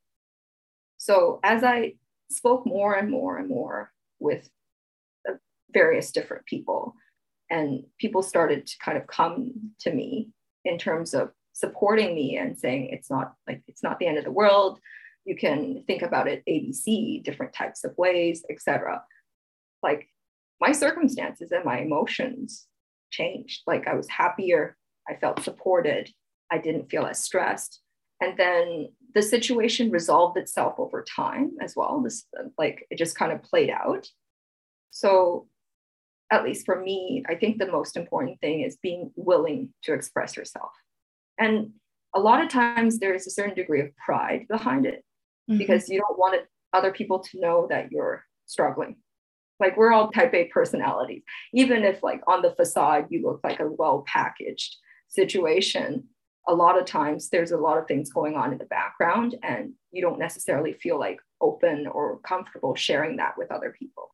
So 0.98 1.40
as 1.42 1.64
I 1.64 1.94
spoke 2.30 2.66
more 2.66 2.94
and 2.94 3.10
more 3.10 3.38
and 3.38 3.48
more 3.48 3.92
with 4.18 4.48
uh, 5.28 5.34
various 5.72 6.12
different 6.12 6.46
people, 6.46 6.94
and 7.50 7.84
people 7.98 8.22
started 8.22 8.66
to 8.66 8.78
kind 8.78 8.96
of 8.96 9.06
come 9.06 9.72
to 9.80 9.92
me 9.92 10.28
in 10.64 10.78
terms 10.78 11.14
of 11.14 11.30
supporting 11.52 12.14
me 12.14 12.36
and 12.36 12.56
saying 12.58 12.90
it's 12.90 13.10
not 13.10 13.34
like 13.46 13.62
it's 13.66 13.82
not 13.82 13.98
the 13.98 14.06
end 14.06 14.18
of 14.18 14.24
the 14.24 14.30
world. 14.30 14.78
You 15.24 15.36
can 15.36 15.84
think 15.86 16.02
about 16.02 16.28
it 16.28 16.42
ABC, 16.48 17.22
different 17.24 17.52
types 17.52 17.84
of 17.84 17.96
ways, 17.98 18.44
etc. 18.48 19.02
Like 19.82 20.08
my 20.60 20.72
circumstances 20.72 21.50
and 21.50 21.64
my 21.64 21.78
emotions 21.78 22.66
changed. 23.10 23.62
Like 23.66 23.88
I 23.88 23.94
was 23.94 24.08
happier, 24.08 24.76
I 25.08 25.16
felt 25.16 25.42
supported, 25.42 26.10
I 26.50 26.58
didn't 26.58 26.90
feel 26.90 27.06
as 27.06 27.22
stressed. 27.22 27.80
And 28.20 28.36
then 28.36 28.88
the 29.14 29.22
situation 29.22 29.90
resolved 29.90 30.36
itself 30.36 30.74
over 30.78 31.04
time 31.04 31.52
as 31.60 31.74
well. 31.74 32.00
This 32.02 32.26
like 32.58 32.86
it 32.90 32.98
just 32.98 33.16
kind 33.16 33.32
of 33.32 33.42
played 33.42 33.70
out. 33.70 34.06
So 34.90 35.46
at 36.30 36.44
least 36.44 36.64
for 36.64 36.80
me, 36.80 37.24
I 37.28 37.34
think 37.34 37.58
the 37.58 37.70
most 37.70 37.96
important 37.96 38.40
thing 38.40 38.60
is 38.60 38.76
being 38.76 39.10
willing 39.16 39.70
to 39.84 39.92
express 39.94 40.36
yourself. 40.36 40.70
And 41.38 41.70
a 42.14 42.20
lot 42.20 42.42
of 42.42 42.50
times 42.50 42.98
there 42.98 43.14
is 43.14 43.26
a 43.26 43.30
certain 43.30 43.54
degree 43.54 43.80
of 43.80 43.96
pride 43.96 44.46
behind 44.48 44.86
it 44.86 45.04
mm-hmm. 45.50 45.58
because 45.58 45.88
you 45.88 46.00
don't 46.00 46.18
want 46.18 46.36
it, 46.36 46.46
other 46.72 46.92
people 46.92 47.18
to 47.18 47.40
know 47.40 47.66
that 47.70 47.90
you're 47.90 48.24
struggling. 48.46 48.96
Like 49.58 49.76
we're 49.76 49.92
all 49.92 50.10
type 50.10 50.32
A 50.34 50.44
personalities. 50.46 51.22
Even 51.52 51.84
if 51.84 52.02
like 52.02 52.22
on 52.26 52.42
the 52.42 52.54
facade 52.54 53.06
you 53.10 53.22
look 53.22 53.40
like 53.42 53.60
a 53.60 53.66
well 53.70 54.04
packaged 54.06 54.76
situation, 55.08 56.04
a 56.50 56.54
lot 56.54 56.76
of 56.76 56.84
times 56.84 57.28
there's 57.28 57.52
a 57.52 57.56
lot 57.56 57.78
of 57.78 57.86
things 57.86 58.12
going 58.12 58.34
on 58.34 58.50
in 58.50 58.58
the 58.58 58.64
background 58.64 59.36
and 59.44 59.72
you 59.92 60.02
don't 60.02 60.18
necessarily 60.18 60.72
feel 60.72 60.98
like 60.98 61.20
open 61.40 61.86
or 61.86 62.18
comfortable 62.18 62.74
sharing 62.74 63.16
that 63.18 63.34
with 63.38 63.52
other 63.52 63.70
people. 63.78 64.12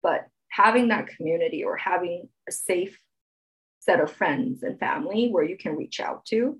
But 0.00 0.28
having 0.48 0.88
that 0.88 1.08
community 1.08 1.64
or 1.64 1.76
having 1.76 2.28
a 2.48 2.52
safe 2.52 2.96
set 3.80 3.98
of 3.98 4.12
friends 4.12 4.62
and 4.62 4.78
family 4.78 5.30
where 5.30 5.42
you 5.42 5.56
can 5.56 5.76
reach 5.76 5.98
out 5.98 6.24
to 6.26 6.56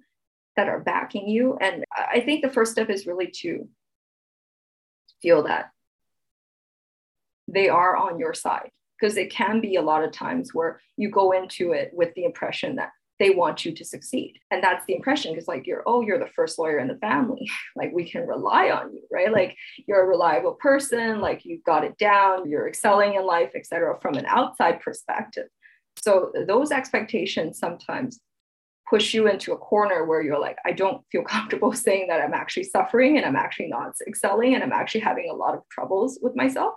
that 0.56 0.68
are 0.68 0.80
backing 0.80 1.28
you. 1.28 1.56
And 1.60 1.84
i 1.96 2.20
think 2.20 2.42
the 2.42 2.52
first 2.52 2.72
step 2.72 2.90
is 2.90 3.06
really 3.06 3.30
to 3.42 3.68
feel 5.22 5.44
that 5.44 5.70
they 7.46 7.68
are 7.68 7.96
on 7.96 8.18
your 8.18 8.34
side 8.34 8.70
because 8.98 9.16
it 9.16 9.30
can 9.30 9.60
be 9.60 9.76
a 9.76 9.82
lot 9.82 10.02
of 10.02 10.10
times 10.10 10.52
where 10.52 10.80
you 10.96 11.08
go 11.08 11.30
into 11.30 11.72
it 11.72 11.90
with 11.92 12.12
the 12.14 12.24
impression 12.24 12.76
that 12.76 12.90
they 13.18 13.30
want 13.30 13.64
you 13.64 13.72
to 13.72 13.84
succeed. 13.84 14.38
And 14.50 14.62
that's 14.62 14.84
the 14.86 14.94
impression 14.94 15.32
because, 15.32 15.46
like, 15.46 15.66
you're, 15.66 15.82
oh, 15.86 16.02
you're 16.02 16.18
the 16.18 16.30
first 16.34 16.58
lawyer 16.58 16.78
in 16.78 16.88
the 16.88 16.96
family. 16.96 17.48
like, 17.76 17.92
we 17.92 18.08
can 18.08 18.26
rely 18.26 18.70
on 18.70 18.92
you, 18.92 19.02
right? 19.12 19.32
Like, 19.32 19.56
you're 19.86 20.02
a 20.02 20.08
reliable 20.08 20.54
person, 20.54 21.20
like, 21.20 21.44
you've 21.44 21.64
got 21.64 21.84
it 21.84 21.96
down, 21.98 22.48
you're 22.48 22.68
excelling 22.68 23.14
in 23.14 23.24
life, 23.24 23.50
etc. 23.54 23.98
from 24.00 24.14
an 24.14 24.26
outside 24.26 24.80
perspective. 24.80 25.46
So, 25.96 26.32
those 26.46 26.72
expectations 26.72 27.58
sometimes 27.58 28.20
push 28.90 29.14
you 29.14 29.28
into 29.28 29.52
a 29.52 29.58
corner 29.58 30.04
where 30.04 30.20
you're 30.20 30.38
like, 30.38 30.58
I 30.66 30.72
don't 30.72 31.02
feel 31.10 31.22
comfortable 31.28 31.72
saying 31.72 32.08
that 32.08 32.20
I'm 32.20 32.34
actually 32.34 32.64
suffering 32.64 33.16
and 33.16 33.24
I'm 33.24 33.36
actually 33.36 33.68
not 33.68 33.92
excelling 34.06 34.54
and 34.54 34.62
I'm 34.64 34.72
actually 34.72 35.00
having 35.02 35.30
a 35.30 35.34
lot 35.34 35.54
of 35.54 35.62
troubles 35.70 36.18
with 36.20 36.34
myself. 36.34 36.74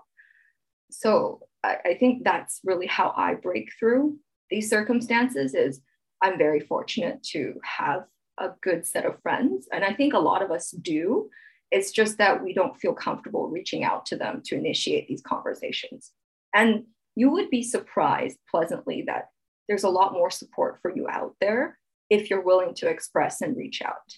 So, 0.92 1.42
I, 1.64 1.78
I 1.84 1.94
think 1.96 2.24
that's 2.24 2.62
really 2.64 2.88
how 2.88 3.14
I 3.18 3.34
break 3.34 3.72
through 3.80 4.18
these 4.50 4.70
circumstances 4.70 5.54
is 5.54 5.82
I'm 6.22 6.38
very 6.38 6.60
fortunate 6.60 7.24
to 7.32 7.60
have 7.64 8.06
a 8.38 8.50
good 8.62 8.86
set 8.86 9.06
of 9.06 9.22
friends. 9.22 9.68
And 9.72 9.84
I 9.84 9.94
think 9.94 10.14
a 10.14 10.20
lot 10.20 10.42
of 10.42 10.52
us 10.52 10.72
do. 10.72 11.30
It's 11.72 11.92
just 11.92 12.18
that 12.18 12.44
we 12.44 12.54
don't 12.54 12.80
feel 12.80 12.94
comfortable 12.94 13.50
reaching 13.50 13.84
out 13.84 14.06
to 14.08 14.16
them 14.16 14.42
to 14.46 14.56
initiate 14.56 15.08
these 15.08 15.22
conversations. 15.22 16.12
And 16.56 16.86
you 17.16 17.32
would 17.32 17.50
be 17.50 17.64
surprised 17.64 18.38
pleasantly 18.50 19.04
that 19.08 19.30
there's 19.68 19.84
a 19.84 19.90
lot 19.90 20.14
more 20.14 20.32
support 20.32 20.80
for 20.82 20.96
you 20.96 21.08
out 21.10 21.36
there 21.42 21.78
if 22.10 22.30
you're 22.30 22.42
willing 22.42 22.74
to 22.76 22.88
express 22.88 23.42
and 23.42 23.58
reach 23.58 23.82
out. 23.82 24.16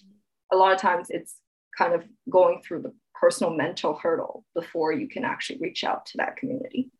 A 0.52 0.56
lot 0.56 0.72
of 0.72 0.80
times 0.80 1.08
it's 1.10 1.36
kind 1.76 1.94
of 1.94 2.04
going 2.28 2.62
through 2.62 2.82
the 2.82 2.94
personal 3.14 3.52
mental 3.52 3.94
hurdle 3.94 4.44
before 4.54 4.92
you 4.92 5.08
can 5.08 5.24
actually 5.24 5.58
reach 5.60 5.82
out 5.82 6.06
to 6.06 6.18
that 6.18 6.36
community. 6.36 6.90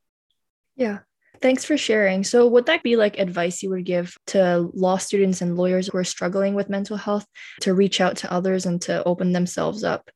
Yeah. 0.76 1.00
Thanks 1.42 1.64
for 1.64 1.78
sharing. 1.78 2.22
So, 2.22 2.46
would 2.46 2.66
that 2.66 2.82
be 2.82 2.96
like 2.96 3.18
advice 3.18 3.62
you 3.62 3.70
would 3.70 3.86
give 3.86 4.14
to 4.28 4.70
law 4.74 4.98
students 4.98 5.40
and 5.40 5.56
lawyers 5.56 5.88
who 5.88 5.96
are 5.96 6.04
struggling 6.04 6.54
with 6.54 6.68
mental 6.68 6.98
health 6.98 7.26
to 7.60 7.72
reach 7.72 8.00
out 8.00 8.16
to 8.18 8.32
others 8.32 8.66
and 8.66 8.80
to 8.82 9.02
open 9.04 9.32
themselves 9.32 9.82
up 9.82 10.10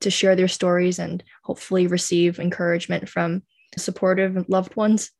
to 0.00 0.10
share 0.10 0.34
their 0.34 0.48
stories 0.48 0.98
and 0.98 1.22
hopefully 1.44 1.86
receive 1.86 2.40
encouragement 2.40 3.08
from 3.08 3.42
supportive 3.76 4.48
loved 4.48 4.74
ones? 4.74 5.12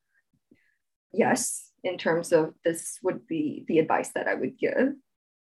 Yes, 1.13 1.71
in 1.85 1.99
terms 1.99 2.33
of 2.33 2.55
this 2.65 2.99
would 3.03 3.27
be 3.27 3.65
the 3.69 3.79
advice 3.79 4.11
that 4.15 4.27
I 4.27 4.35
would 4.35 4.59
give. 4.59 4.95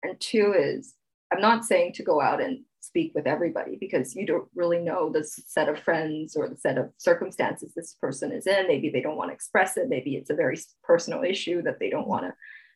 And 0.02 0.18
two 0.18 0.54
is 0.56 0.94
I'm 1.30 1.40
not 1.42 1.64
saying 1.64 1.92
to 1.94 2.02
go 2.02 2.22
out 2.22 2.40
and 2.40 2.60
speak 2.80 3.12
with 3.14 3.26
everybody 3.26 3.76
because 3.76 4.14
you 4.14 4.26
don't 4.26 4.48
really 4.54 4.78
know 4.78 5.10
the 5.10 5.24
set 5.24 5.68
of 5.68 5.78
friends 5.78 6.36
or 6.36 6.48
the 6.48 6.56
set 6.56 6.78
of 6.78 6.90
circumstances 6.96 7.72
this 7.74 7.94
person 8.00 8.32
is 8.32 8.46
in. 8.46 8.66
Maybe 8.66 8.90
they 8.90 9.00
don't 9.00 9.16
want 9.16 9.30
to 9.30 9.34
express 9.34 9.76
it. 9.76 9.88
Maybe 9.88 10.16
it's 10.16 10.30
a 10.30 10.34
very 10.34 10.58
personal 10.82 11.22
issue 11.22 11.62
that 11.62 11.78
they 11.78 11.90
don't 11.90 12.08
want 12.08 12.24
to 12.24 12.34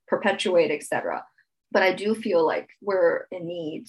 perpetuate, 0.08 0.70
etc. 0.70 1.24
But 1.70 1.82
I 1.82 1.92
do 1.92 2.14
feel 2.14 2.44
like 2.46 2.68
we're 2.80 3.26
in 3.30 3.46
need. 3.46 3.88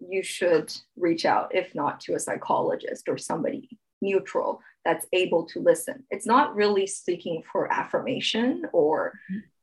You 0.00 0.22
should 0.22 0.72
reach 0.96 1.24
out, 1.24 1.54
if 1.54 1.74
not 1.74 2.00
to 2.00 2.14
a 2.14 2.20
psychologist 2.20 3.08
or 3.08 3.18
somebody 3.18 3.78
neutral 4.02 4.60
that's 4.84 5.06
able 5.12 5.44
to 5.46 5.60
listen. 5.60 6.04
It's 6.10 6.26
not 6.26 6.54
really 6.54 6.86
seeking 6.86 7.42
for 7.52 7.72
affirmation 7.72 8.64
or 8.72 9.12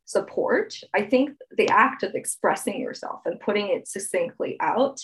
support. 0.06 0.76
I 0.94 1.04
think 1.04 1.32
the 1.58 1.68
act 1.70 2.04
of 2.04 2.16
expressing 2.16 2.80
yourself 2.80 3.22
and 3.26 3.40
putting 3.40 3.70
it 3.70 3.88
succinctly 3.88 4.58
out 4.60 5.02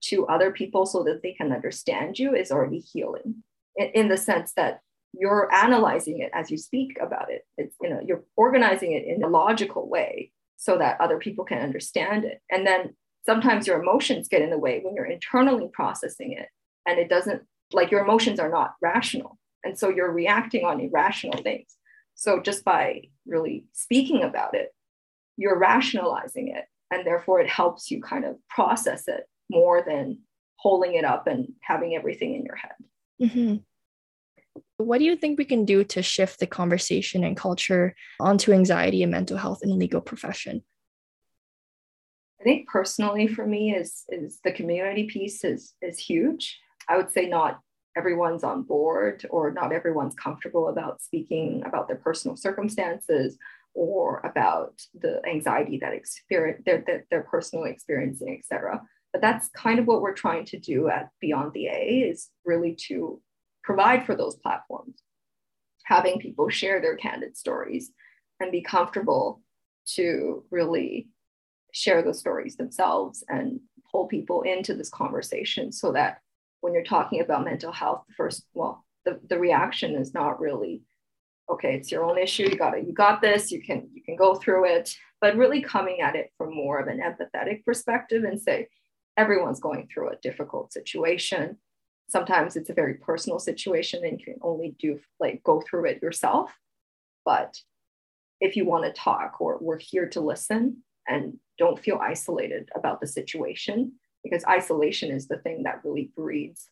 to 0.00 0.26
other 0.26 0.50
people 0.50 0.86
so 0.86 1.02
that 1.04 1.22
they 1.22 1.32
can 1.32 1.52
understand 1.52 2.18
you 2.18 2.34
is 2.34 2.50
already 2.50 2.78
healing 2.78 3.42
in, 3.76 3.88
in 3.94 4.08
the 4.08 4.16
sense 4.16 4.52
that 4.54 4.80
you're 5.12 5.52
analyzing 5.52 6.20
it 6.20 6.30
as 6.34 6.50
you 6.50 6.58
speak 6.58 6.98
about 7.00 7.30
it. 7.30 7.46
It's, 7.56 7.74
you 7.80 7.90
know, 7.90 8.00
you're 8.04 8.24
organizing 8.36 8.92
it 8.92 9.04
in 9.06 9.22
a 9.22 9.28
logical 9.28 9.88
way 9.88 10.32
so 10.56 10.76
that 10.78 11.00
other 11.00 11.18
people 11.18 11.44
can 11.44 11.58
understand 11.58 12.24
it. 12.24 12.42
And 12.50 12.66
then 12.66 12.94
sometimes 13.24 13.66
your 13.66 13.80
emotions 13.80 14.28
get 14.28 14.42
in 14.42 14.50
the 14.50 14.58
way 14.58 14.80
when 14.80 14.94
you're 14.94 15.06
internally 15.06 15.70
processing 15.72 16.32
it 16.32 16.48
and 16.86 16.98
it 16.98 17.08
doesn't 17.08 17.42
like 17.72 17.90
your 17.90 18.02
emotions 18.02 18.40
are 18.40 18.50
not 18.50 18.74
rational. 18.82 19.38
And 19.64 19.78
so 19.78 19.88
you're 19.88 20.12
reacting 20.12 20.64
on 20.64 20.80
irrational 20.80 21.42
things. 21.42 21.76
So 22.14 22.40
just 22.40 22.64
by 22.64 23.02
really 23.26 23.66
speaking 23.72 24.22
about 24.22 24.54
it, 24.54 24.74
you're 25.36 25.58
rationalizing 25.58 26.48
it. 26.48 26.64
And 26.90 27.06
therefore, 27.06 27.40
it 27.40 27.48
helps 27.48 27.90
you 27.90 28.00
kind 28.00 28.24
of 28.24 28.36
process 28.48 29.08
it 29.08 29.28
more 29.50 29.84
than 29.86 30.18
holding 30.56 30.94
it 30.94 31.04
up 31.04 31.26
and 31.26 31.52
having 31.60 31.94
everything 31.94 32.34
in 32.34 32.44
your 32.44 32.56
head. 32.56 32.72
Mm-hmm. 33.22 33.56
What 34.78 34.98
do 34.98 35.04
you 35.04 35.16
think 35.16 35.38
we 35.38 35.44
can 35.44 35.64
do 35.64 35.84
to 35.84 36.02
shift 36.02 36.40
the 36.40 36.46
conversation 36.46 37.24
and 37.24 37.36
culture 37.36 37.94
onto 38.20 38.52
anxiety 38.52 39.02
and 39.02 39.12
mental 39.12 39.36
health 39.36 39.60
in 39.62 39.70
the 39.70 39.76
legal 39.76 40.00
profession? 40.00 40.62
I 42.40 42.44
think 42.44 42.68
personally 42.68 43.26
for 43.26 43.46
me 43.46 43.74
is 43.74 44.04
is 44.08 44.38
the 44.44 44.52
community 44.52 45.04
piece 45.04 45.44
is 45.44 45.74
is 45.82 45.98
huge. 45.98 46.58
I 46.88 46.96
would 46.96 47.10
say 47.10 47.28
not 47.28 47.60
everyone's 47.96 48.44
on 48.44 48.62
board 48.62 49.26
or 49.30 49.50
not 49.50 49.72
everyone's 49.72 50.14
comfortable 50.14 50.68
about 50.68 51.02
speaking 51.02 51.64
about 51.66 51.88
their 51.88 51.96
personal 51.96 52.36
circumstances 52.36 53.36
or 53.74 54.20
about 54.24 54.80
the 54.94 55.20
anxiety 55.28 55.78
that 55.78 55.92
experience 55.92 56.62
they're, 56.64 56.82
they're, 56.86 57.04
they're 57.10 57.28
personally 57.30 57.70
experiencing, 57.70 58.38
etc. 58.38 58.80
But 59.12 59.22
that's 59.22 59.48
kind 59.48 59.78
of 59.78 59.86
what 59.86 60.02
we're 60.02 60.14
trying 60.14 60.44
to 60.46 60.58
do 60.58 60.88
at 60.88 61.08
Beyond 61.20 61.52
the 61.52 61.66
A 61.66 62.08
is 62.10 62.28
really 62.44 62.74
to 62.88 63.20
provide 63.64 64.04
for 64.04 64.14
those 64.14 64.36
platforms, 64.36 65.02
having 65.84 66.18
people 66.18 66.48
share 66.48 66.80
their 66.80 66.96
candid 66.96 67.36
stories 67.36 67.90
and 68.40 68.52
be 68.52 68.62
comfortable 68.62 69.40
to 69.94 70.44
really 70.50 71.08
share 71.72 72.02
those 72.02 72.18
stories 72.18 72.56
themselves 72.56 73.24
and 73.28 73.60
pull 73.90 74.06
people 74.06 74.42
into 74.42 74.74
this 74.74 74.90
conversation 74.90 75.72
so 75.72 75.92
that 75.92 76.20
when 76.60 76.72
you're 76.72 76.84
talking 76.84 77.20
about 77.20 77.44
mental 77.44 77.72
health, 77.72 78.04
the 78.08 78.14
first, 78.14 78.44
well, 78.52 78.84
the, 79.04 79.20
the 79.28 79.38
reaction 79.38 79.94
is 79.94 80.12
not 80.12 80.40
really, 80.40 80.82
okay, 81.48 81.74
it's 81.74 81.90
your 81.90 82.04
own 82.04 82.18
issue. 82.18 82.44
You 82.44 82.56
got 82.56 82.76
it. 82.76 82.86
You 82.86 82.92
got 82.92 83.22
this. 83.22 83.50
You 83.50 83.62
can, 83.62 83.88
you 83.94 84.02
can 84.02 84.16
go 84.16 84.34
through 84.34 84.66
it, 84.66 84.94
but 85.20 85.36
really 85.36 85.62
coming 85.62 86.00
at 86.00 86.16
it 86.16 86.30
from 86.36 86.54
more 86.54 86.78
of 86.78 86.88
an 86.88 87.00
empathetic 87.00 87.64
perspective 87.64 88.24
and 88.24 88.40
say, 88.40 88.68
everyone's 89.18 89.60
going 89.60 89.88
through 89.92 90.10
a 90.10 90.16
difficult 90.22 90.72
situation. 90.72 91.58
Sometimes 92.08 92.56
it's 92.56 92.70
a 92.70 92.74
very 92.74 92.94
personal 92.94 93.40
situation 93.40 94.04
and 94.04 94.18
you 94.18 94.24
can 94.24 94.38
only 94.40 94.76
do 94.78 95.00
like 95.20 95.42
go 95.42 95.60
through 95.60 95.86
it 95.86 96.00
yourself. 96.00 96.52
But 97.24 97.60
if 98.40 98.56
you 98.56 98.64
want 98.64 98.84
to 98.84 98.92
talk 98.92 99.40
or 99.40 99.58
we're 99.60 99.78
here 99.78 100.08
to 100.10 100.20
listen 100.20 100.84
and 101.06 101.38
don't 101.58 101.78
feel 101.80 101.98
isolated 102.00 102.70
about 102.76 103.00
the 103.00 103.06
situation, 103.08 103.92
because 104.22 104.44
isolation 104.46 105.10
is 105.10 105.26
the 105.26 105.38
thing 105.38 105.64
that 105.64 105.80
really 105.84 106.12
breeds 106.16 106.68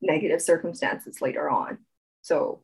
negative 0.00 0.40
circumstances 0.40 1.20
later 1.20 1.48
on. 1.48 1.78
So 2.22 2.62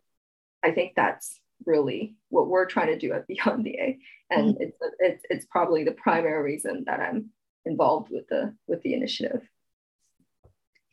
I 0.64 0.70
think 0.73 0.94
that's 0.97 1.38
really 1.66 2.16
what 2.30 2.49
we're 2.49 2.66
trying 2.66 2.88
to 2.88 2.99
do 2.99 3.12
at 3.12 3.26
Beyond 3.28 3.64
the 3.64 3.78
A. 3.78 3.99
And 4.30 4.54
mm-hmm. 4.54 4.62
it's, 4.62 4.78
it's, 4.99 5.25
it's 5.28 5.47
probably 5.50 5.85
the 5.85 5.92
primary 5.92 6.42
reason 6.42 6.85
that 6.87 7.00
I'm 7.00 7.30
involved 7.69 8.11
with 8.11 8.27
the 8.29 8.55
with 8.67 8.83
the 8.83 8.95
initiative. 8.95 9.43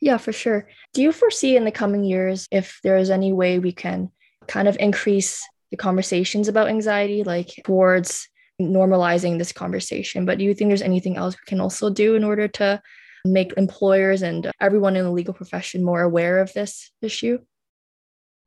Yeah, 0.00 0.18
for 0.18 0.32
sure. 0.32 0.68
Do 0.92 1.02
you 1.02 1.10
foresee 1.10 1.56
in 1.56 1.64
the 1.64 1.70
coming 1.70 2.04
years 2.04 2.46
if 2.50 2.80
there 2.84 2.98
is 2.98 3.10
any 3.10 3.32
way 3.32 3.58
we 3.58 3.72
can 3.72 4.10
kind 4.46 4.68
of 4.68 4.76
increase 4.78 5.42
the 5.70 5.76
conversations 5.76 6.48
about 6.48 6.68
anxiety, 6.68 7.24
like 7.24 7.50
towards 7.64 8.28
normalizing 8.60 9.38
this 9.38 9.52
conversation? 9.52 10.26
But 10.26 10.38
do 10.38 10.44
you 10.44 10.54
think 10.54 10.68
there's 10.68 10.82
anything 10.82 11.16
else 11.16 11.34
we 11.34 11.48
can 11.48 11.60
also 11.60 11.90
do 11.90 12.14
in 12.14 12.24
order 12.24 12.46
to 12.48 12.80
make 13.24 13.52
employers 13.56 14.22
and 14.22 14.50
everyone 14.60 14.96
in 14.96 15.04
the 15.04 15.10
legal 15.10 15.34
profession 15.34 15.82
more 15.82 16.02
aware 16.02 16.38
of 16.38 16.52
this 16.52 16.90
issue? 17.02 17.38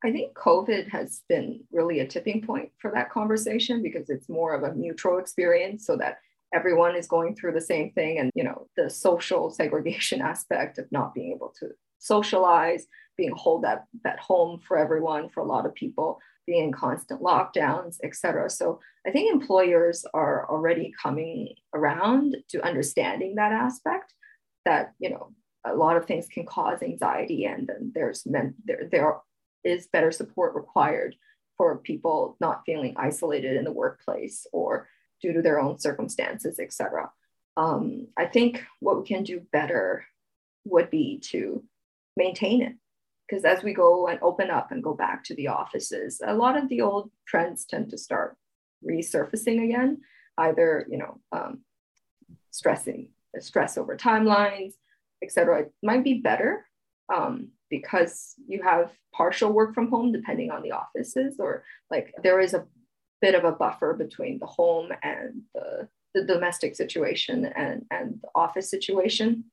I 0.02 0.12
think 0.12 0.34
COVID 0.34 0.88
has 0.88 1.22
been 1.28 1.60
really 1.70 2.00
a 2.00 2.06
tipping 2.06 2.40
point 2.40 2.70
for 2.78 2.90
that 2.94 3.10
conversation 3.10 3.82
because 3.82 4.08
it's 4.08 4.30
more 4.30 4.54
of 4.54 4.62
a 4.62 4.74
mutual 4.74 5.18
experience 5.18 5.84
so 5.84 5.96
that 5.96 6.18
everyone 6.52 6.96
is 6.96 7.06
going 7.06 7.34
through 7.34 7.52
the 7.52 7.60
same 7.60 7.92
thing 7.92 8.18
and 8.18 8.30
you 8.34 8.44
know 8.44 8.66
the 8.76 8.88
social 8.90 9.50
segregation 9.50 10.20
aspect 10.32 10.78
of 10.78 10.90
not 10.90 11.14
being 11.14 11.32
able 11.32 11.52
to 11.58 11.68
socialize 11.98 12.86
being 13.16 13.32
holed 13.36 13.64
at, 13.64 13.84
at 14.06 14.18
home 14.18 14.58
for 14.66 14.78
everyone 14.78 15.28
for 15.28 15.40
a 15.40 15.46
lot 15.46 15.66
of 15.66 15.74
people 15.74 16.18
being 16.46 16.64
in 16.64 16.72
constant 16.72 17.20
lockdowns 17.20 17.98
etc 18.02 18.48
so 18.48 18.80
i 19.06 19.10
think 19.10 19.30
employers 19.30 20.04
are 20.14 20.50
already 20.50 20.92
coming 21.00 21.54
around 21.74 22.36
to 22.48 22.64
understanding 22.66 23.34
that 23.34 23.52
aspect 23.52 24.14
that 24.64 24.92
you 24.98 25.10
know 25.10 25.32
a 25.64 25.74
lot 25.74 25.96
of 25.96 26.06
things 26.06 26.26
can 26.26 26.46
cause 26.46 26.82
anxiety 26.82 27.44
and 27.44 27.66
then 27.66 27.92
there's 27.94 28.24
men, 28.26 28.54
there, 28.64 28.88
there 28.90 29.16
is 29.64 29.88
better 29.92 30.10
support 30.10 30.54
required 30.54 31.14
for 31.56 31.78
people 31.78 32.36
not 32.40 32.62
feeling 32.64 32.94
isolated 32.96 33.56
in 33.56 33.64
the 33.64 33.72
workplace 33.72 34.46
or 34.52 34.88
due 35.20 35.32
to 35.32 35.42
their 35.42 35.60
own 35.60 35.78
circumstances, 35.78 36.58
etc. 36.58 37.10
Um, 37.56 38.08
I 38.16 38.26
think 38.26 38.64
what 38.80 38.98
we 38.98 39.06
can 39.06 39.22
do 39.22 39.42
better 39.52 40.04
would 40.64 40.90
be 40.90 41.18
to 41.30 41.64
maintain 42.16 42.62
it. 42.62 42.74
Because 43.28 43.44
as 43.44 43.62
we 43.62 43.72
go 43.72 44.08
and 44.08 44.18
open 44.22 44.50
up 44.50 44.72
and 44.72 44.82
go 44.82 44.94
back 44.94 45.22
to 45.24 45.34
the 45.34 45.48
offices, 45.48 46.20
a 46.24 46.34
lot 46.34 46.56
of 46.56 46.68
the 46.68 46.80
old 46.80 47.10
trends 47.26 47.64
tend 47.64 47.90
to 47.90 47.98
start 47.98 48.36
resurfacing 48.84 49.64
again, 49.64 49.98
either, 50.36 50.86
you 50.90 50.98
know, 50.98 51.20
um, 51.30 51.60
stressing, 52.50 53.10
stress 53.38 53.78
over 53.78 53.96
timelines, 53.96 54.72
etc. 55.22 55.60
It 55.60 55.72
might 55.82 56.02
be 56.02 56.14
better 56.14 56.66
um, 57.14 57.50
because 57.68 58.34
you 58.48 58.62
have 58.62 58.90
partial 59.14 59.52
work 59.52 59.74
from 59.74 59.90
home 59.90 60.12
depending 60.12 60.50
on 60.50 60.62
the 60.62 60.72
offices 60.72 61.36
or 61.38 61.64
like 61.90 62.14
there 62.22 62.40
is 62.40 62.54
a 62.54 62.66
bit 63.20 63.34
of 63.34 63.44
a 63.44 63.52
buffer 63.52 63.94
between 63.94 64.38
the 64.38 64.46
home 64.46 64.90
and 65.02 65.42
the, 65.54 65.88
the 66.14 66.24
domestic 66.24 66.74
situation 66.74 67.46
and, 67.56 67.84
and 67.90 68.18
the 68.22 68.28
office 68.34 68.70
situation. 68.70 69.44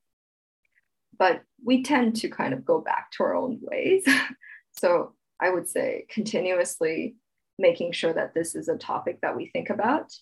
But 1.17 1.41
we 1.63 1.83
tend 1.83 2.15
to 2.17 2.29
kind 2.29 2.53
of 2.53 2.65
go 2.65 2.79
back 2.79 3.11
to 3.13 3.23
our 3.23 3.35
own 3.35 3.59
ways. 3.61 4.05
so 4.71 5.13
I 5.39 5.49
would 5.49 5.67
say 5.67 6.05
continuously 6.09 7.15
making 7.59 7.91
sure 7.91 8.13
that 8.13 8.33
this 8.33 8.55
is 8.55 8.67
a 8.67 8.77
topic 8.77 9.19
that 9.21 9.35
we 9.35 9.47
think 9.47 9.69
about, 9.69 10.13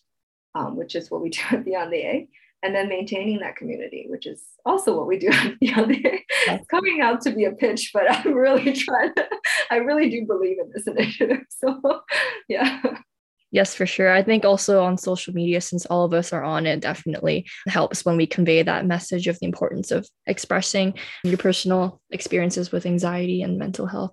um, 0.56 0.76
which 0.76 0.96
is 0.96 1.12
what 1.12 1.22
we 1.22 1.30
do 1.32 1.42
at 1.52 1.66
Beyond 1.66 1.92
the 1.92 1.98
A, 1.98 2.30
and 2.64 2.74
then 2.74 2.90
maintaining 2.90 3.40
that 3.40 3.58
community, 3.58 4.08
which 4.10 4.26
is 4.26 4.42
also 4.66 4.98
what 4.98 5.08
we 5.08 5.20
do 5.20 5.28
at 5.32 5.60
Beyond 5.60 5.92
the 5.92 6.08
A. 6.08 6.26
It's 6.48 6.68
coming 6.68 7.02
out 7.02 7.22
to 7.22 7.32
be 7.32 7.46
a 7.46 7.52
pitch, 7.52 7.92
but 7.94 8.10
I'm 8.10 8.34
really 8.34 8.74
trying 8.74 9.14
to, 9.16 9.28
I 9.70 9.78
really 9.78 10.10
do 10.10 10.26
believe 10.26 10.58
in 10.60 10.72
this 10.74 10.88
initiative. 10.88 11.42
So 11.50 12.02
yeah. 12.48 12.82
Yes, 13.56 13.74
for 13.74 13.86
sure. 13.86 14.12
I 14.12 14.22
think 14.22 14.44
also 14.44 14.84
on 14.84 14.98
social 14.98 15.34
media, 15.34 15.62
since 15.62 15.86
all 15.86 16.04
of 16.04 16.14
us 16.14 16.34
are 16.34 16.44
on 16.44 16.66
it, 16.66 16.82
definitely 16.82 17.48
helps 17.70 18.04
when 18.04 18.18
we 18.18 18.28
convey 18.28 18.62
that 18.62 18.86
message 18.86 19.28
of 19.28 19.40
the 19.40 19.46
importance 19.46 19.92
of 19.92 20.06
expressing 20.28 20.94
your 21.24 21.38
personal 21.38 22.02
experiences 22.12 22.74
with 22.74 22.86
anxiety 22.86 23.42
and 23.44 23.58
mental 23.58 23.88
health. 23.88 24.12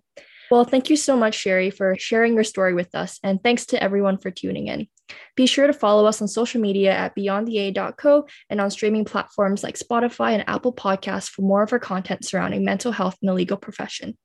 Well, 0.48 0.62
thank 0.62 0.90
you 0.90 0.96
so 0.96 1.16
much, 1.16 1.34
Sherry, 1.34 1.70
for 1.70 1.96
sharing 1.98 2.34
your 2.34 2.44
story 2.44 2.72
with 2.72 2.94
us. 2.94 3.18
And 3.24 3.42
thanks 3.42 3.66
to 3.66 3.82
everyone 3.82 4.18
for 4.18 4.30
tuning 4.30 4.68
in. 4.68 4.86
Be 5.34 5.46
sure 5.46 5.66
to 5.66 5.72
follow 5.72 6.06
us 6.06 6.22
on 6.22 6.28
social 6.28 6.60
media 6.60 6.92
at 6.92 7.16
beyondthea.co 7.16 8.28
and 8.48 8.60
on 8.60 8.70
streaming 8.70 9.04
platforms 9.04 9.64
like 9.64 9.76
Spotify 9.76 10.34
and 10.34 10.44
Apple 10.48 10.72
Podcasts 10.72 11.28
for 11.28 11.42
more 11.42 11.64
of 11.64 11.72
our 11.72 11.80
content 11.80 12.24
surrounding 12.24 12.64
mental 12.64 12.92
health 12.92 13.16
in 13.20 13.26
the 13.26 13.34
legal 13.34 13.56
profession. 13.56 14.16